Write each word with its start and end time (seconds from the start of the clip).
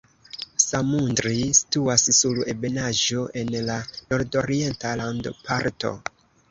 Samundri 0.61 1.33
situas 1.59 2.07
sur 2.21 2.41
ebenaĵo 2.55 3.29
en 3.43 3.55
la 3.69 3.79
nordorienta 4.15 4.99
landparto. 5.07 5.99